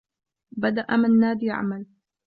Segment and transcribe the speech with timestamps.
[0.51, 1.85] بدأ منّاد يعمل.